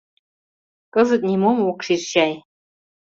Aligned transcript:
—Кызыт 0.93 1.21
нимом 1.29 1.57
ок 1.69 1.79
шиж 1.85 2.01
чай. 2.11 2.33